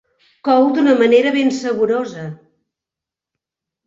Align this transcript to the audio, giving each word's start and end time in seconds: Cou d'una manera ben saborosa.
Cou 0.47 0.63
d'una 0.77 0.95
manera 1.01 1.33
ben 1.35 1.53
saborosa. 1.57 2.23